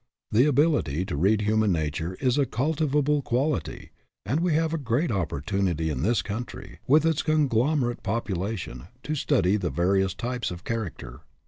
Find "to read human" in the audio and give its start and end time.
1.05-1.71